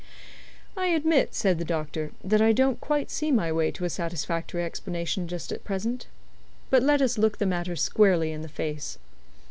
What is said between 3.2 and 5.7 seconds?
my way to a satisfactory explanation just at